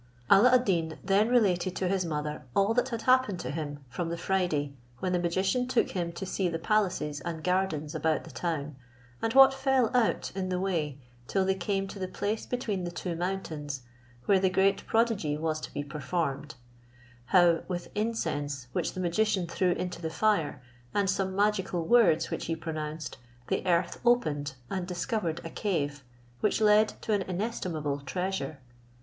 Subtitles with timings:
[0.31, 4.09] Alla ad Deen then related to his mother all that had happened to him from
[4.09, 8.31] the Friday, when the magician took him to see the palaces and gardens about the
[8.31, 8.75] town,
[9.21, 12.89] and what fell out in the way, till they came to the place between the
[12.89, 13.83] two mountains
[14.25, 16.55] where the great prodigy was to be performed;
[17.25, 20.63] how, with incense which the magician threw into the fire,
[20.95, 26.03] and some magical words which he pronounced, the earth opened, and discovered a cave,
[26.39, 28.57] which led to an inestimable treasure.